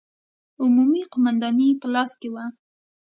[0.61, 2.45] عمومي قومانداني په لاس کې وه.